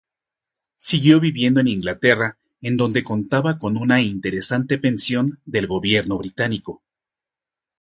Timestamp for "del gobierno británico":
5.45-6.81